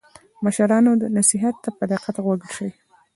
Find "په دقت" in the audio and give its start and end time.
1.77-2.15